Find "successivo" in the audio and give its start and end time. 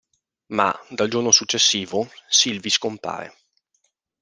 1.29-2.09